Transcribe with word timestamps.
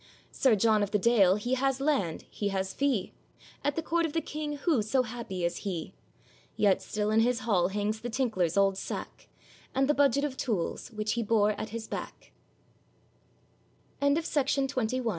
Sir 0.31 0.55
John 0.55 0.81
of 0.81 0.89
the 0.89 0.97
Dale 0.97 1.35
he 1.35 1.53
has 1.53 1.79
land, 1.79 2.23
he 2.27 2.47
has 2.47 2.73
fee, 2.73 3.13
At 3.63 3.75
the 3.75 3.83
court 3.83 4.03
of 4.03 4.13
the 4.13 4.19
king 4.19 4.53
who 4.57 4.81
so 4.81 5.03
happy 5.03 5.45
as 5.45 5.57
he? 5.57 5.93
Yet 6.55 6.81
still 6.81 7.11
in 7.11 7.19
his 7.19 7.41
hall 7.41 7.67
hangs 7.67 7.99
the 7.99 8.09
tinkler's 8.09 8.57
old 8.57 8.79
sack, 8.79 9.27
And 9.75 9.87
the 9.87 9.93
budget 9.93 10.23
of 10.23 10.37
tools 10.37 10.89
which 10.89 11.11
he 11.13 11.21
bor 11.21 11.55